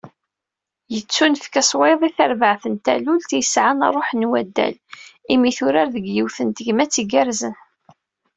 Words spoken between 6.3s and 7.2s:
n tegmat